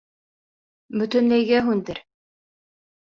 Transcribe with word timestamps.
Бөтөнләйгә 1.01 1.61
һүндер! 1.67 2.03